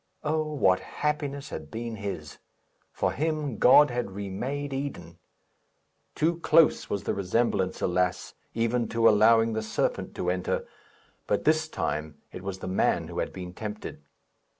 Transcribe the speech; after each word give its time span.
Oh, 0.23 0.41
what 0.51 0.79
happiness 0.79 1.49
had 1.49 1.69
been 1.69 1.97
his! 1.97 2.39
For 2.91 3.11
him 3.11 3.59
God 3.59 3.91
had 3.91 4.09
remade 4.15 4.73
Eden. 4.73 5.19
Too 6.15 6.39
close 6.39 6.89
was 6.89 7.03
the 7.03 7.13
resemblance, 7.13 7.81
alas! 7.83 8.33
even 8.55 8.87
to 8.87 9.07
allowing 9.07 9.53
the 9.53 9.61
serpent 9.61 10.15
to 10.15 10.31
enter; 10.31 10.65
but 11.27 11.43
this 11.43 11.67
time 11.67 12.19
it 12.31 12.41
was 12.41 12.57
the 12.57 12.67
man 12.67 13.09
who 13.09 13.19
had 13.19 13.31
been 13.31 13.53
tempted. 13.53 14.01